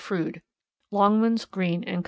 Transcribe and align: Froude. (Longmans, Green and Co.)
Froude. 0.01 0.41
(Longmans, 0.91 1.45
Green 1.45 1.83
and 1.83 1.97
Co.) 1.97 1.99